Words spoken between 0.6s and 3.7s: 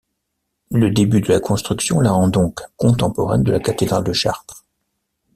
Le début de la construction la rend donc contemporaine de la